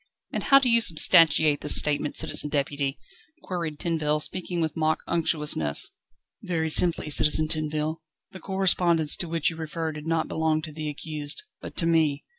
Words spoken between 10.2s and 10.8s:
belong to